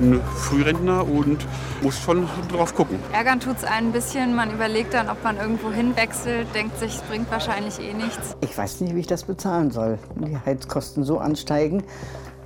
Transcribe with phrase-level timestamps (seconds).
[0.00, 1.46] bin Frührentner und
[1.80, 2.98] muss schon drauf gucken.
[3.12, 4.34] Ärgern tut es ein bisschen.
[4.34, 8.36] Man überlegt dann, ob man irgendwo hinwechselt, denkt sich, es bringt wahrscheinlich eh nichts.
[8.40, 10.00] Ich weiß nicht, wie ich das bezahlen soll.
[10.16, 11.84] Die Heizkosten so ansteigen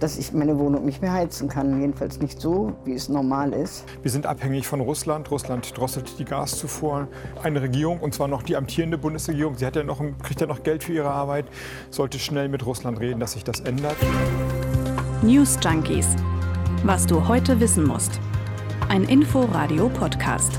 [0.00, 1.80] dass ich meine Wohnung nicht mehr heizen kann.
[1.80, 3.84] Jedenfalls nicht so, wie es normal ist.
[4.02, 5.28] Wir sind abhängig von Russland.
[5.28, 7.08] Russland drosselt die Gaszufuhr.
[7.42, 10.62] Eine Regierung, und zwar noch die amtierende Bundesregierung, sie hat ja noch, kriegt ja noch
[10.62, 11.46] Geld für ihre Arbeit,
[11.90, 13.96] sollte schnell mit Russland reden, dass sich das ändert.
[15.20, 16.14] News Junkies.
[16.84, 18.20] Was du heute wissen musst.
[18.88, 20.52] Ein Info-Radio-Podcast.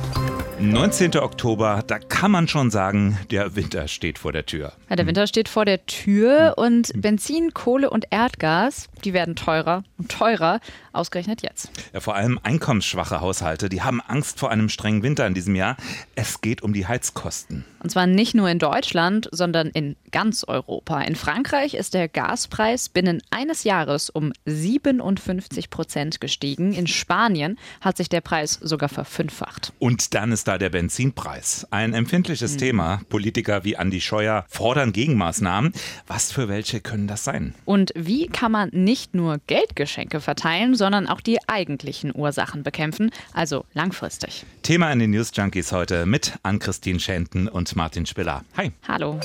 [0.62, 1.16] 19.
[1.16, 4.74] Oktober, da kann man schon sagen, der Winter steht vor der Tür.
[4.90, 9.84] Ja, der Winter steht vor der Tür und Benzin, Kohle und Erdgas, die werden teurer
[9.98, 10.60] und teurer,
[10.92, 11.72] ausgerechnet jetzt.
[11.94, 15.78] Ja, vor allem einkommensschwache Haushalte, die haben Angst vor einem strengen Winter in diesem Jahr.
[16.16, 17.64] Es geht um die Heizkosten.
[17.82, 21.00] Und zwar nicht nur in Deutschland, sondern in ganz Europa.
[21.02, 26.74] In Frankreich ist der Gaspreis binnen eines Jahres um 57 Prozent gestiegen.
[26.74, 29.72] In Spanien hat sich der Preis sogar verfünffacht.
[29.80, 31.68] Und dann ist da der Benzinpreis.
[31.70, 32.58] Ein empfindliches mhm.
[32.58, 33.02] Thema.
[33.10, 35.74] Politiker wie Andi Scheuer fordern Gegenmaßnahmen.
[36.08, 37.54] Was für welche können das sein?
[37.66, 43.64] Und wie kann man nicht nur Geldgeschenke verteilen, sondern auch die eigentlichen Ursachen bekämpfen, also
[43.74, 44.44] langfristig?
[44.64, 48.44] Thema in den News Junkies heute mit Ann-Christine Schenten und Martin Spiller.
[48.58, 48.72] Hi.
[48.88, 49.20] Hallo.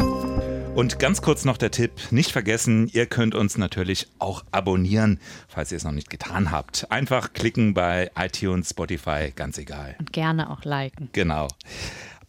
[0.75, 5.71] Und ganz kurz noch der Tipp, nicht vergessen, ihr könnt uns natürlich auch abonnieren, falls
[5.71, 6.91] ihr es noch nicht getan habt.
[6.91, 9.95] Einfach klicken bei iTunes, Spotify, ganz egal.
[10.01, 11.11] Und gerne auch liken.
[11.13, 11.47] Genau.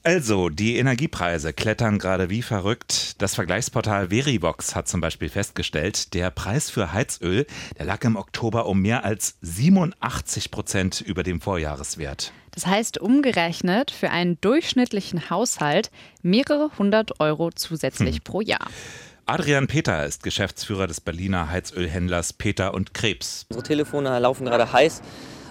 [0.03, 3.19] Also, die Energiepreise klettern gerade wie verrückt.
[3.19, 7.47] Das Vergleichsportal Verivox hat zum Beispiel festgestellt, der Preis für Heizöl,
[7.79, 12.31] der lag im Oktober um mehr als 87 Prozent über dem Vorjahreswert.
[12.55, 15.91] Das heißt umgerechnet für einen durchschnittlichen Haushalt
[16.23, 18.23] mehrere hundert Euro zusätzlich hm.
[18.23, 18.67] pro Jahr.
[19.27, 23.45] Adrian Peter ist Geschäftsführer des Berliner Heizölhändlers Peter und Krebs.
[23.49, 25.01] Unsere Telefone laufen gerade heiß.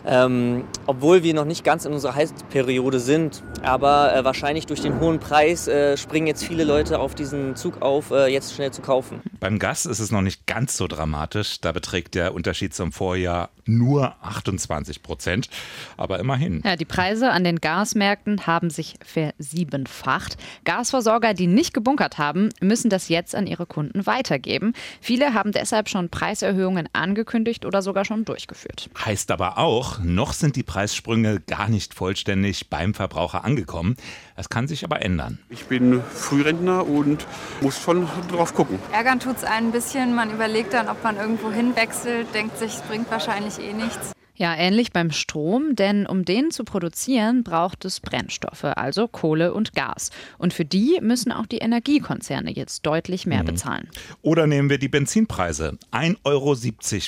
[0.06, 3.42] Ähm, obwohl wir noch nicht ganz in unserer Heißperiode sind.
[3.62, 7.80] Aber äh, wahrscheinlich durch den hohen Preis äh, springen jetzt viele Leute auf diesen Zug
[7.82, 9.20] auf, äh, jetzt schnell zu kaufen.
[9.40, 11.60] Beim Gas ist es noch nicht ganz so dramatisch.
[11.60, 15.48] Da beträgt der Unterschied zum Vorjahr nur 28 Prozent.
[15.96, 16.62] Aber immerhin.
[16.64, 20.36] Ja, die Preise an den Gasmärkten haben sich versiebenfacht.
[20.64, 24.74] Gasversorger, die nicht gebunkert haben, müssen das jetzt an ihre Kunden weitergeben.
[25.00, 28.90] Viele haben deshalb schon Preiserhöhungen angekündigt oder sogar schon durchgeführt.
[29.04, 33.96] Heißt aber auch, noch sind die Preissprünge gar nicht vollständig beim Verbraucher angekommen.
[34.36, 35.38] Das kann sich aber ändern.
[35.50, 37.26] Ich bin Frührentner und
[37.60, 38.78] muss schon drauf gucken.
[38.92, 40.14] Ärgern tut es ein bisschen.
[40.14, 44.12] Man überlegt dann, ob man irgendwo hinwechselt, denkt sich, es bringt wahrscheinlich eh nichts.
[44.36, 49.74] Ja, ähnlich beim Strom, denn um den zu produzieren, braucht es Brennstoffe, also Kohle und
[49.74, 50.10] Gas.
[50.38, 53.46] Und für die müssen auch die Energiekonzerne jetzt deutlich mehr mhm.
[53.46, 53.88] bezahlen.
[54.22, 55.78] Oder nehmen wir die Benzinpreise.
[55.92, 56.56] 1,70 Euro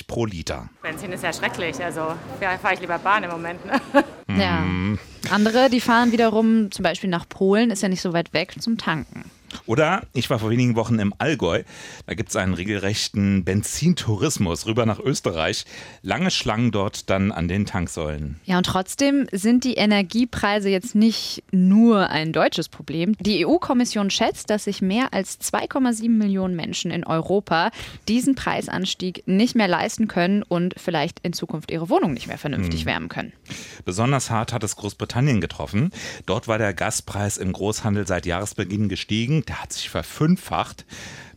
[0.07, 0.69] pro Liter.
[0.81, 3.59] Benzin ist ja schrecklich, also fahre ich lieber Bahn im Moment.
[3.65, 3.81] Ne?
[4.39, 4.61] Ja.
[4.61, 4.99] Mhm.
[5.29, 8.77] Andere, die fahren wiederum zum Beispiel nach Polen, ist ja nicht so weit weg, zum
[8.77, 9.29] Tanken.
[9.67, 11.63] Oder ich war vor wenigen Wochen im Allgäu.
[12.05, 15.65] Da gibt es einen regelrechten Benzintourismus rüber nach Österreich.
[16.01, 18.39] Lange Schlangen dort dann an den Tanksäulen.
[18.45, 23.15] Ja, und trotzdem sind die Energiepreise jetzt nicht nur ein deutsches Problem.
[23.19, 27.71] Die EU-Kommission schätzt, dass sich mehr als 2,7 Millionen Menschen in Europa
[28.07, 32.81] diesen Preisanstieg nicht mehr leisten können und vielleicht in Zukunft ihre Wohnung nicht mehr vernünftig
[32.81, 32.85] hm.
[32.87, 33.33] wärmen können.
[33.83, 35.91] Besonders hart hat es Großbritannien getroffen.
[36.25, 40.85] Dort war der Gaspreis im Großhandel seit Jahresbeginn gestiegen hat sich verfünffacht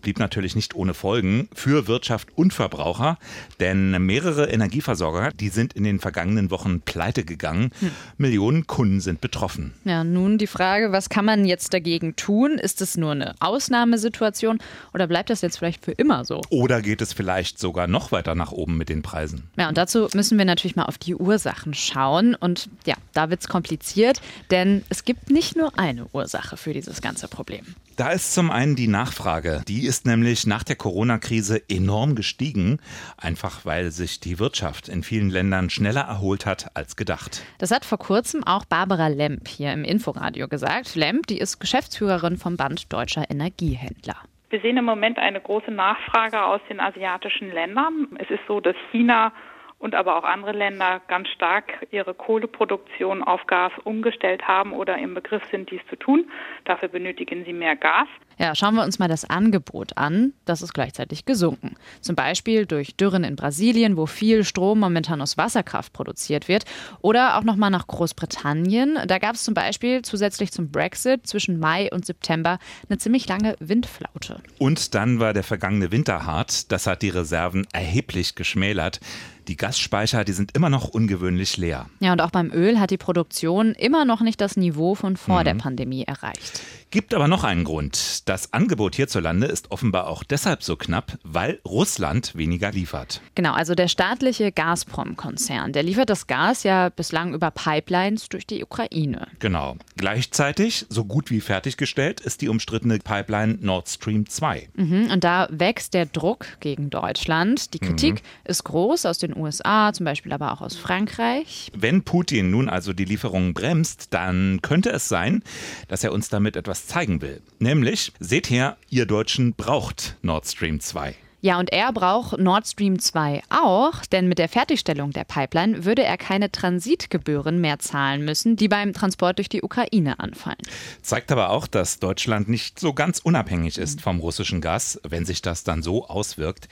[0.00, 3.18] blieb natürlich nicht ohne Folgen für Wirtschaft und Verbraucher,
[3.58, 7.70] denn mehrere Energieversorger, die sind in den vergangenen Wochen pleite gegangen.
[7.80, 7.90] Hm.
[8.18, 9.74] Millionen Kunden sind betroffen.
[9.84, 12.52] Ja, nun die Frage, was kann man jetzt dagegen tun?
[12.52, 14.58] Ist es nur eine Ausnahmesituation
[14.92, 16.40] oder bleibt das jetzt vielleicht für immer so?
[16.50, 19.44] Oder geht es vielleicht sogar noch weiter nach oben mit den Preisen?
[19.56, 22.34] Ja, und dazu müssen wir natürlich mal auf die Ursachen schauen.
[22.34, 27.00] Und ja, da wird es kompliziert, denn es gibt nicht nur eine Ursache für dieses
[27.00, 27.64] ganze Problem.
[27.96, 29.62] Da ist zum einen die Nachfrage.
[29.68, 32.78] Die ist nämlich nach der Corona-Krise enorm gestiegen,
[33.20, 37.42] einfach weil sich die Wirtschaft in vielen Ländern schneller erholt hat als gedacht.
[37.58, 40.94] Das hat vor kurzem auch Barbara Lemp hier im Inforadio gesagt.
[40.94, 44.14] Lemp, die ist Geschäftsführerin vom Band Deutscher Energiehändler.
[44.50, 48.06] Wir sehen im Moment eine große Nachfrage aus den asiatischen Ländern.
[48.20, 49.32] Es ist so, dass China
[49.80, 55.14] und aber auch andere Länder ganz stark ihre Kohleproduktion auf Gas umgestellt haben oder im
[55.14, 56.30] Begriff sind, dies zu tun.
[56.64, 58.06] Dafür benötigen sie mehr Gas.
[58.40, 60.32] Ja, schauen wir uns mal das Angebot an.
[60.46, 61.76] Das ist gleichzeitig gesunken.
[62.00, 66.64] Zum Beispiel durch Dürren in Brasilien, wo viel Strom momentan aus Wasserkraft produziert wird.
[67.02, 68.98] Oder auch nochmal nach Großbritannien.
[69.06, 72.58] Da gab es zum Beispiel zusätzlich zum Brexit zwischen Mai und September
[72.88, 74.40] eine ziemlich lange Windflaute.
[74.58, 76.72] Und dann war der vergangene Winter hart.
[76.72, 79.00] Das hat die Reserven erheblich geschmälert.
[79.48, 81.86] Die Gasspeicher, die sind immer noch ungewöhnlich leer.
[81.98, 85.40] Ja, und auch beim Öl hat die Produktion immer noch nicht das Niveau von vor
[85.40, 85.44] mhm.
[85.44, 86.62] der Pandemie erreicht.
[86.90, 88.28] Gibt aber noch einen Grund.
[88.30, 93.20] Das Angebot hierzulande ist offenbar auch deshalb so knapp, weil Russland weniger liefert.
[93.34, 98.62] Genau, also der staatliche Gazprom-Konzern, der liefert das Gas ja bislang über Pipelines durch die
[98.62, 99.26] Ukraine.
[99.40, 99.76] Genau.
[99.96, 104.68] Gleichzeitig, so gut wie fertiggestellt, ist die umstrittene Pipeline Nord Stream 2.
[104.74, 107.74] Mhm, und da wächst der Druck gegen Deutschland.
[107.74, 108.50] Die Kritik mhm.
[108.50, 111.72] ist groß aus den USA, zum Beispiel aber auch aus Frankreich.
[111.76, 115.42] Wenn Putin nun also die Lieferungen bremst, dann könnte es sein,
[115.88, 117.42] dass er uns damit etwas etwas zeigen will.
[117.58, 121.14] Nämlich, seht her, ihr Deutschen braucht Nord Stream 2.
[121.42, 126.04] Ja, und er braucht Nord Stream 2 auch, denn mit der Fertigstellung der Pipeline würde
[126.04, 130.58] er keine Transitgebühren mehr zahlen müssen, die beim Transport durch die Ukraine anfallen.
[131.00, 135.40] Zeigt aber auch, dass Deutschland nicht so ganz unabhängig ist vom russischen Gas, wenn sich
[135.40, 136.68] das dann so auswirkt.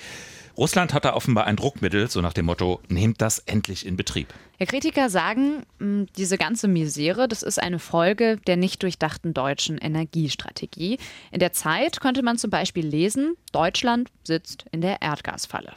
[0.58, 4.34] Russland hat da offenbar ein Druckmittel, so nach dem Motto, nehmt das endlich in Betrieb.
[4.58, 9.78] Ja, Kritiker sagen, hm, diese ganze Misere, das ist eine Folge der nicht durchdachten deutschen
[9.78, 10.98] Energiestrategie.
[11.30, 15.74] In der Zeit konnte man zum Beispiel lesen, Deutschland sitzt in der Erdgasfalle.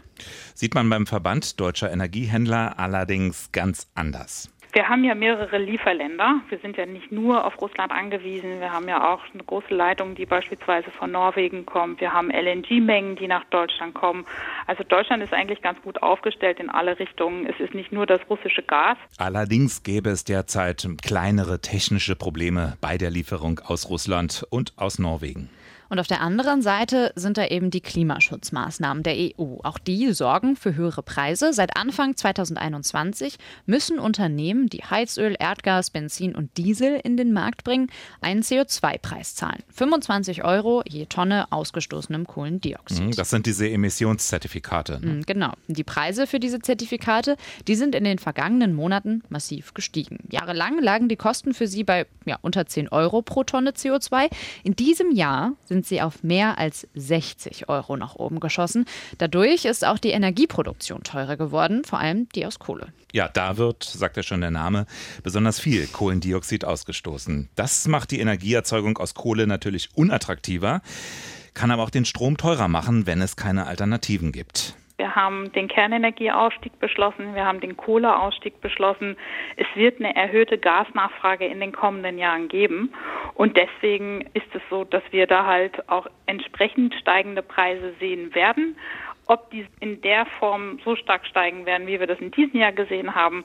[0.56, 4.50] Sieht man beim Verband deutscher Energiehändler allerdings ganz anders.
[4.73, 6.41] Wir haben ja mehrere Lieferländer.
[6.47, 8.62] Wir sind ja nicht nur auf Russland angewiesen.
[8.62, 12.00] Wir haben ja auch eine große Leitung, die beispielsweise von Norwegen kommt.
[12.00, 14.25] Wir haben LNG-Mengen, die nach Deutschland kommen.
[14.68, 17.45] Also Deutschland ist eigentlich ganz gut aufgestellt in alle Richtungen.
[17.47, 18.97] Es ist nicht nur das russische Gas.
[19.18, 25.50] Allerdings gäbe es derzeit kleinere technische Probleme bei der Lieferung aus Russland und aus Norwegen.
[25.91, 29.57] Und auf der anderen Seite sind da eben die Klimaschutzmaßnahmen der EU.
[29.63, 31.51] Auch die sorgen für höhere Preise.
[31.51, 37.91] Seit Anfang 2021 müssen Unternehmen, die Heizöl, Erdgas, Benzin und Diesel in den Markt bringen,
[38.21, 39.63] einen CO2-Preis zahlen.
[39.67, 43.07] 25 Euro je Tonne ausgestoßenem Kohlendioxid.
[43.07, 45.01] Mhm, das sind diese Emissionszertifikate.
[45.01, 45.11] Ne?
[45.15, 45.51] Mhm, genau.
[45.67, 47.35] Die Preise für diese Zertifikate,
[47.67, 50.19] die sind in den vergangenen Monaten massiv gestiegen.
[50.31, 54.29] Jahrelang lagen die Kosten für sie bei ja, unter 10 Euro pro Tonne CO2.
[54.63, 58.86] In diesem Jahr sind sind sie auf mehr als 60 Euro nach oben geschossen.
[59.18, 62.94] Dadurch ist auch die Energieproduktion teurer geworden, vor allem die aus Kohle.
[63.13, 64.86] Ja, da wird, sagt ja schon der Name,
[65.24, 67.50] besonders viel Kohlendioxid ausgestoßen.
[67.56, 70.81] Das macht die Energieerzeugung aus Kohle natürlich unattraktiver,
[71.56, 74.75] kann aber auch den Strom teurer machen, wenn es keine Alternativen gibt.
[75.01, 79.18] Wir haben den Kernenergieausstieg beschlossen, wir haben den Kohleausstieg beschlossen.
[79.57, 82.94] Es wird eine erhöhte Gasnachfrage in den kommenden Jahren geben.
[83.41, 88.77] Und deswegen ist es so, dass wir da halt auch entsprechend steigende Preise sehen werden.
[89.25, 92.71] Ob die in der Form so stark steigen werden, wie wir das in diesem Jahr
[92.71, 93.43] gesehen haben,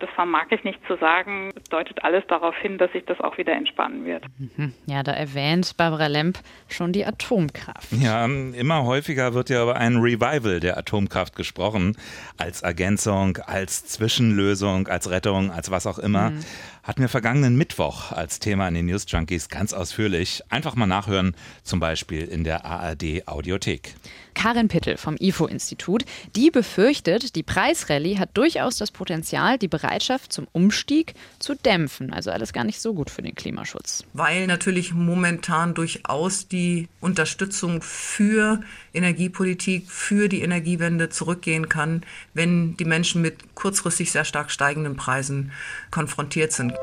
[0.00, 1.50] das vermag ich nicht zu sagen.
[1.56, 4.24] Es deutet alles darauf hin, dass sich das auch wieder entspannen wird.
[4.38, 4.74] Mhm.
[4.86, 6.38] Ja, da erwähnt Barbara Lemp
[6.68, 7.92] schon die Atomkraft.
[7.92, 11.96] Ja, immer häufiger wird ja über ein Revival der Atomkraft gesprochen.
[12.38, 16.30] Als Ergänzung, als Zwischenlösung, als Rettung, als was auch immer.
[16.30, 16.44] Mhm
[16.84, 20.42] hatten wir vergangenen Mittwoch als Thema in den News Junkies ganz ausführlich.
[20.50, 23.94] Einfach mal nachhören, zum Beispiel in der ARD Audiothek.
[24.34, 26.04] Karin Pittel vom IFO-Institut,
[26.36, 32.12] die befürchtet, die Preisrallye hat durchaus das Potenzial, die Bereitschaft zum Umstieg zu dämpfen.
[32.12, 34.04] Also alles gar nicht so gut für den Klimaschutz.
[34.12, 38.60] Weil natürlich momentan durchaus die Unterstützung für
[38.92, 42.02] Energiepolitik, für die Energiewende zurückgehen kann,
[42.34, 45.52] wenn die Menschen mit kurzfristig sehr stark steigenden Preisen
[45.90, 46.74] konfrontiert sind.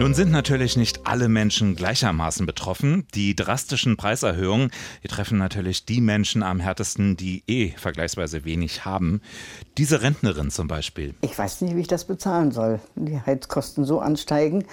[0.00, 3.06] Nun sind natürlich nicht alle Menschen gleichermaßen betroffen.
[3.14, 4.70] Die drastischen Preiserhöhungen
[5.04, 9.20] die treffen natürlich die Menschen am härtesten, die eh vergleichsweise wenig haben.
[9.76, 11.12] Diese Rentnerin zum Beispiel.
[11.20, 12.80] Ich weiß nicht, wie ich das bezahlen soll.
[12.94, 14.64] Die Heizkosten so ansteigen,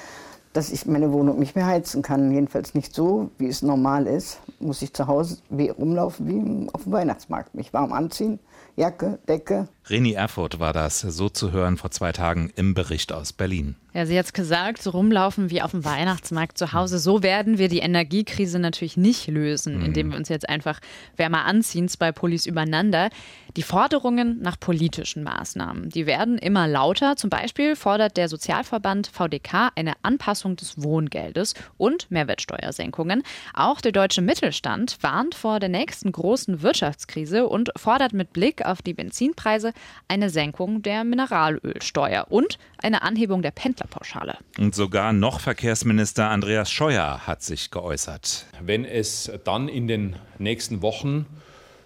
[0.54, 2.32] dass ich meine Wohnung nicht mehr heizen kann.
[2.32, 4.40] Jedenfalls nicht so, wie es normal ist.
[4.62, 7.54] Muss ich zu Hause rumlaufen wie auf dem Weihnachtsmarkt.
[7.54, 8.40] Mich warm anziehen,
[8.78, 9.68] Jacke, Decke.
[9.90, 13.76] Reni Erfurt war das, so zu hören vor zwei Tagen im Bericht aus Berlin.
[13.94, 17.00] Ja, sie hat es gesagt, so rumlaufen wie auf dem Weihnachtsmarkt zu Hause.
[17.00, 19.86] So werden wir die Energiekrise natürlich nicht lösen, mhm.
[19.86, 20.80] indem wir uns jetzt einfach
[21.16, 23.10] wärmer anziehen, zwei Pullis übereinander.
[23.56, 27.16] Die Forderungen nach politischen Maßnahmen, die werden immer lauter.
[27.16, 33.24] Zum Beispiel fordert der Sozialverband VDK eine Anpassung des Wohngeldes und Mehrwertsteuersenkungen.
[33.56, 38.84] Auch der deutsche Mittelstand warnt vor der nächsten großen Wirtschaftskrise und fordert mit Blick auf
[38.84, 39.74] die Benzinpreise
[40.08, 44.38] eine Senkung der Mineralölsteuer und eine Anhebung der Pendlerpauschale.
[44.58, 48.46] Und sogar noch Verkehrsminister Andreas Scheuer hat sich geäußert.
[48.62, 51.26] Wenn es dann in den nächsten Wochen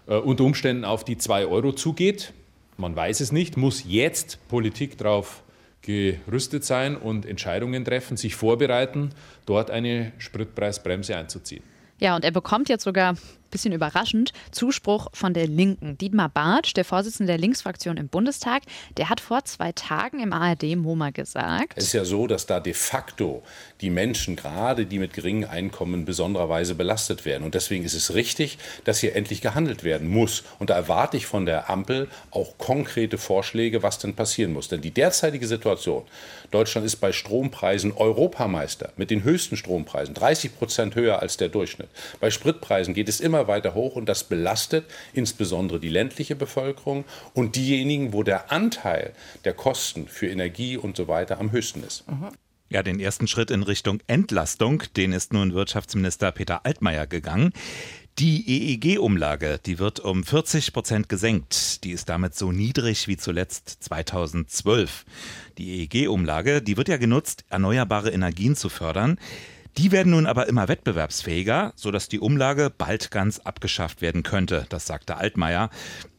[0.07, 2.33] äh, unter Umständen auf die 2 Euro zugeht,
[2.77, 5.43] man weiß es nicht, muss jetzt Politik darauf
[5.81, 9.11] gerüstet sein und Entscheidungen treffen, sich vorbereiten,
[9.45, 11.63] dort eine Spritpreisbremse einzuziehen.
[11.99, 13.15] Ja, und er bekommt jetzt sogar
[13.51, 15.97] bisschen überraschend, Zuspruch von der Linken.
[15.97, 18.63] Dietmar Bartsch, der Vorsitzende der Linksfraktion im Bundestag,
[18.97, 21.73] der hat vor zwei Tagen im ARD-MoMA gesagt.
[21.75, 23.43] Es ist ja so, dass da de facto
[23.81, 27.43] die Menschen, gerade die mit geringen Einkommen, besondererweise belastet werden.
[27.43, 30.43] Und deswegen ist es richtig, dass hier endlich gehandelt werden muss.
[30.59, 34.69] Und da erwarte ich von der Ampel auch konkrete Vorschläge, was denn passieren muss.
[34.69, 36.03] Denn die derzeitige Situation,
[36.51, 41.89] Deutschland ist bei Strompreisen Europameister mit den höchsten Strompreisen, 30 Prozent höher als der Durchschnitt.
[42.19, 47.05] Bei Spritpreisen geht es immer immer weiter hoch und das belastet insbesondere die ländliche Bevölkerung
[47.33, 49.13] und diejenigen, wo der Anteil
[49.45, 52.03] der Kosten für Energie und so weiter am höchsten ist.
[52.69, 57.51] Ja, den ersten Schritt in Richtung Entlastung, den ist nun Wirtschaftsminister Peter Altmaier gegangen.
[58.19, 61.83] Die EEG-Umlage, die wird um 40 Prozent gesenkt.
[61.83, 65.05] Die ist damit so niedrig wie zuletzt 2012.
[65.57, 69.17] Die EEG-Umlage, die wird ja genutzt, erneuerbare Energien zu fördern.
[69.77, 74.85] Die werden nun aber immer wettbewerbsfähiger, sodass die Umlage bald ganz abgeschafft werden könnte, das
[74.85, 75.69] sagte Altmaier.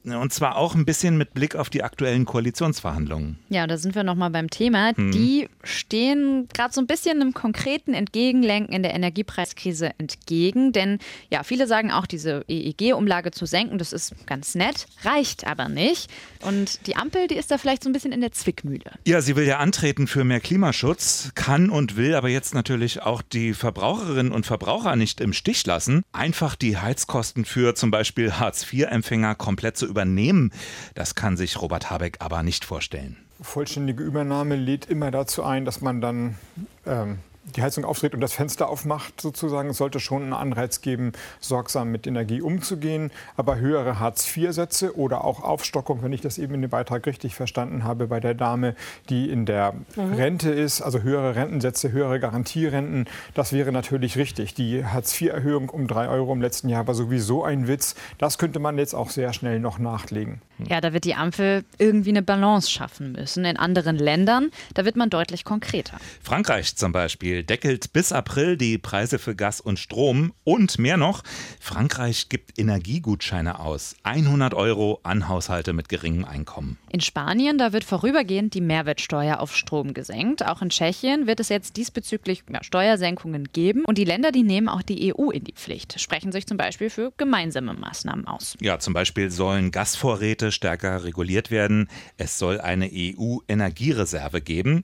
[0.05, 3.39] Und zwar auch ein bisschen mit Blick auf die aktuellen Koalitionsverhandlungen.
[3.51, 4.97] Ja, da sind wir nochmal beim Thema.
[4.97, 5.13] Hm.
[5.13, 10.73] Die stehen gerade so ein bisschen einem konkreten Entgegenlenken in der Energiepreiskrise entgegen.
[10.73, 10.99] Denn
[11.31, 16.11] ja, viele sagen auch, diese EEG-Umlage zu senken, das ist ganz nett, reicht aber nicht.
[16.41, 18.93] Und die Ampel, die ist da vielleicht so ein bisschen in der Zwickmühle.
[19.07, 23.23] Ja, sie will ja antreten für mehr Klimaschutz, kann und will aber jetzt natürlich auch
[23.23, 26.03] die Verbraucherinnen und Verbraucher nicht im Stich lassen.
[26.13, 30.51] Einfach die Heizkosten für zum Beispiel Hartz-IV-Empfänger komplett zu übernehmen.
[30.95, 33.17] Das kann sich Robert Habeck aber nicht vorstellen.
[33.41, 36.37] Vollständige Übernahme lädt immer dazu ein, dass man dann
[36.87, 37.19] ähm,
[37.57, 41.91] die Heizung aufdreht und das Fenster aufmacht, sozusagen, es sollte schon einen Anreiz geben, sorgsam
[41.91, 43.11] mit Energie umzugehen.
[43.37, 47.85] Aber höhere Hartz-IV-Sätze oder auch Aufstockung, wenn ich das eben in dem Beitrag richtig verstanden
[47.85, 48.77] habe, bei der Dame,
[49.09, 50.15] die in der mhm.
[50.15, 54.55] Rente ist, also höhere Rentensätze, höhere Garantierenten, das wäre natürlich richtig.
[54.55, 57.95] Die Hartz-IV-Erhöhung um drei Euro im letzten Jahr war sowieso ein Witz.
[58.19, 60.41] Das könnte man jetzt auch sehr schnell noch nachlegen.
[60.69, 63.45] Ja, da wird die Ampel irgendwie eine Balance schaffen müssen.
[63.45, 65.99] In anderen Ländern, da wird man deutlich konkreter.
[66.23, 71.23] Frankreich zum Beispiel deckelt bis April die Preise für Gas und Strom und mehr noch,
[71.61, 73.97] Frankreich gibt Energiegutscheine aus.
[74.03, 76.79] 100 Euro an Haushalte mit geringem Einkommen.
[76.91, 80.45] In Spanien, da wird vorübergehend die Mehrwertsteuer auf Strom gesenkt.
[80.45, 83.85] Auch in Tschechien wird es jetzt diesbezüglich ja, Steuersenkungen geben.
[83.85, 86.91] Und die Länder, die nehmen auch die EU in die Pflicht, sprechen sich zum Beispiel
[86.91, 88.57] für gemeinsame Maßnahmen aus.
[88.61, 91.89] Ja, zum Beispiel sollen Gasvorräte stärker reguliert werden.
[92.19, 94.83] Es soll eine EU-Energiereserve geben.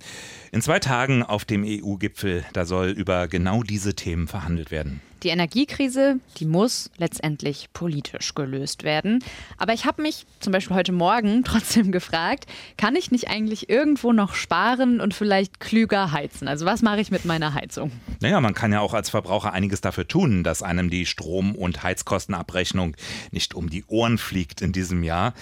[0.53, 5.01] In zwei Tagen auf dem EU-Gipfel, da soll über genau diese Themen verhandelt werden.
[5.23, 9.19] Die Energiekrise, die muss letztendlich politisch gelöst werden.
[9.57, 12.47] Aber ich habe mich zum Beispiel heute Morgen trotzdem gefragt,
[12.77, 16.47] kann ich nicht eigentlich irgendwo noch sparen und vielleicht klüger heizen?
[16.47, 17.91] Also was mache ich mit meiner Heizung?
[18.21, 21.83] Naja, man kann ja auch als Verbraucher einiges dafür tun, dass einem die Strom- und
[21.83, 22.97] Heizkostenabrechnung
[23.33, 25.35] nicht um die Ohren fliegt in diesem Jahr.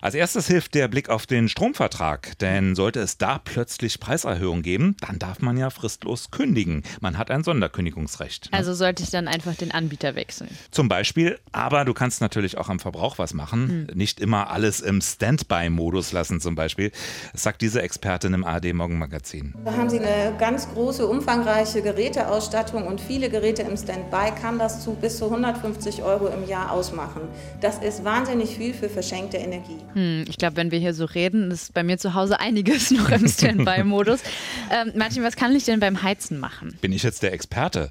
[0.00, 4.96] Als erstes hilft der Blick auf den Stromvertrag, denn sollte es da plötzlich Preiserhöhungen geben,
[5.00, 6.84] dann darf man ja fristlos kündigen.
[7.00, 8.52] Man hat ein Sonderkündigungsrecht.
[8.52, 8.58] Ne?
[8.58, 10.50] Also sollte ich dann einfach den Anbieter wechseln.
[10.70, 13.88] Zum Beispiel, aber du kannst natürlich auch am Verbrauch was machen.
[13.88, 13.96] Hm.
[13.96, 16.92] Nicht immer alles im Standby-Modus lassen zum Beispiel.
[17.32, 19.54] Das sagt diese Expertin im ARD Morgenmagazin.
[19.64, 24.84] Da haben Sie eine ganz große, umfangreiche Geräteausstattung und viele Geräte im Standby kann das
[24.84, 27.22] zu bis zu 150 Euro im Jahr ausmachen.
[27.60, 29.78] Das ist wahnsinnig viel für verschenkte Energie.
[29.94, 33.10] Hm, ich glaube, wenn wir hier so reden, ist bei mir zu Hause einiges noch
[33.10, 34.20] im Standby-Modus.
[34.70, 36.76] ähm, Martin, was kann ich denn beim Heizen machen?
[36.80, 37.90] Bin ich jetzt der Experte?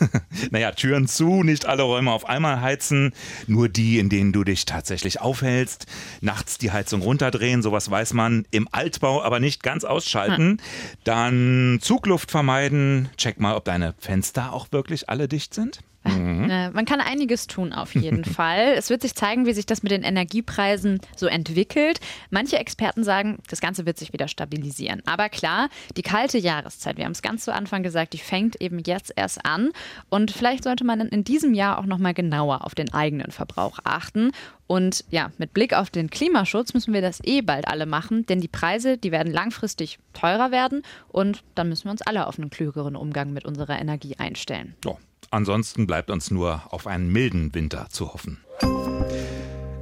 [0.50, 3.12] naja, Türen zu, nicht alle Räume auf einmal heizen,
[3.46, 5.86] nur die, in denen du dich tatsächlich aufhältst.
[6.20, 8.46] Nachts die Heizung runterdrehen, sowas weiß man.
[8.50, 10.44] Im Altbau aber nicht ganz ausschalten.
[10.44, 10.56] Hm.
[11.04, 13.08] Dann Zugluft vermeiden.
[13.16, 15.80] Check mal, ob deine Fenster auch wirklich alle dicht sind.
[16.04, 16.50] Mhm.
[16.50, 18.74] Äh, man kann einiges tun auf jeden Fall.
[18.76, 22.00] Es wird sich zeigen, wie sich das mit den Energiepreisen so entwickelt.
[22.30, 25.02] Manche Experten sagen, das Ganze wird sich wieder stabilisieren.
[25.06, 28.80] Aber klar, die kalte Jahreszeit, wir haben es ganz zu Anfang gesagt, die fängt eben
[28.84, 29.70] jetzt erst an.
[30.10, 34.32] Und vielleicht sollte man in diesem Jahr auch nochmal genauer auf den eigenen Verbrauch achten.
[34.66, 38.40] Und ja, mit Blick auf den Klimaschutz müssen wir das eh bald alle machen, denn
[38.40, 42.48] die Preise, die werden langfristig teurer werden und dann müssen wir uns alle auf einen
[42.48, 44.74] klügeren Umgang mit unserer Energie einstellen.
[44.84, 44.96] Ja.
[45.30, 48.38] Ansonsten bleibt uns nur auf einen milden Winter zu hoffen.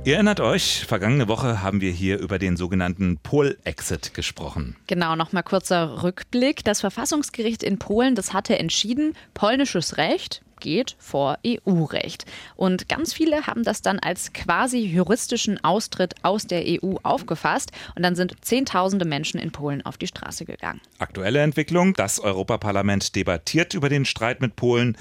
[0.04, 4.74] Ihr erinnert euch, vergangene Woche haben wir hier über den sogenannten Pol-Exit gesprochen.
[4.88, 6.64] Genau, nochmal kurzer Rückblick.
[6.64, 12.24] Das Verfassungsgericht in Polen, das hatte entschieden, polnisches Recht geht vor EU-Recht.
[12.56, 17.72] Und ganz viele haben das dann als quasi juristischen Austritt aus der EU aufgefasst.
[17.94, 20.80] Und dann sind Zehntausende Menschen in Polen auf die Straße gegangen.
[20.98, 21.92] Aktuelle Entwicklung.
[21.94, 24.96] Das Europaparlament debattiert über den Streit mit Polen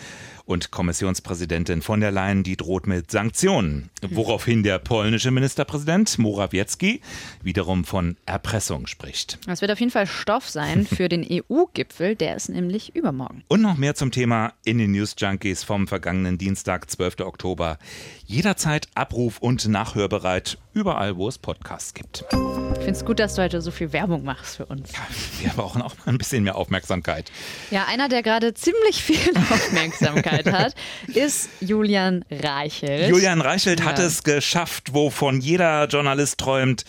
[0.51, 3.89] und Kommissionspräsidentin von der Leyen, die droht mit Sanktionen.
[4.09, 7.01] Woraufhin der polnische Ministerpräsident Morawiecki
[7.41, 9.39] wiederum von Erpressung spricht.
[9.47, 13.43] Das wird auf jeden Fall Stoff sein für den EU-Gipfel, der ist nämlich übermorgen.
[13.47, 17.21] Und noch mehr zum Thema in den News Junkies vom vergangenen Dienstag, 12.
[17.21, 17.79] Oktober.
[18.25, 22.23] Jederzeit abruf- und nachhörbereit, überall, wo es Podcasts gibt.
[22.31, 24.91] Ich finde es gut, dass du heute so viel Werbung machst für uns.
[25.39, 27.31] Wir brauchen auch mal ein bisschen mehr Aufmerksamkeit.
[27.69, 30.73] Ja, einer, der gerade ziemlich viel Aufmerksamkeit hat,
[31.07, 33.09] ist Julian Reichelt.
[33.09, 33.85] Julian Reichelt Ja.
[33.87, 36.85] hat es geschafft, wovon jeder Journalist träumt.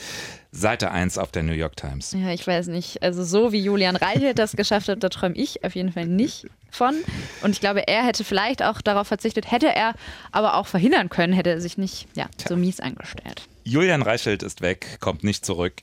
[0.54, 2.12] Seite 1 auf der New York Times.
[2.12, 3.02] Ja, ich weiß nicht.
[3.02, 6.46] Also so wie Julian Reichelt das geschafft hat, da träume ich auf jeden Fall nicht
[6.70, 6.94] von.
[7.42, 9.94] Und ich glaube, er hätte vielleicht auch darauf verzichtet, hätte er
[10.30, 13.48] aber auch verhindern können, hätte er sich nicht ja, so mies angestellt.
[13.64, 15.74] Julian Reichelt ist weg, kommt nicht zurück.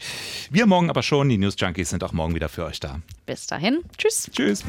[0.51, 1.29] Wir morgen aber schon.
[1.29, 2.99] Die News Junkies sind auch morgen wieder für euch da.
[3.25, 4.29] Bis dahin, tschüss.
[4.31, 4.63] Tschüss.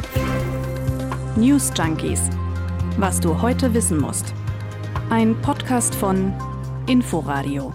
[1.37, 2.23] News Junkies.
[2.97, 4.33] Was du heute wissen musst.
[5.11, 6.33] Ein Podcast von
[6.87, 7.75] Inforadio.